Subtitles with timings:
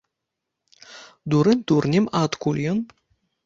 [1.29, 2.85] Дурань дурнем, а адкуль ён?